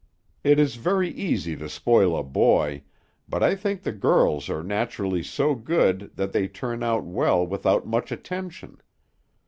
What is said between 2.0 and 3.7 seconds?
a boy, but I